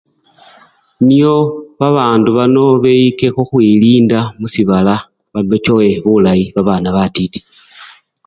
Nyo 1.09 1.35
babandu 1.79 2.29
bano 2.37 2.63
beyike 2.83 3.27
khukhwilinda 3.35 4.19
musibala 4.39 4.93
ba! 5.33 5.39
bachowe 5.49 5.87
bulayi 6.03 6.43
babana 6.55 6.89
batiti. 6.95 7.39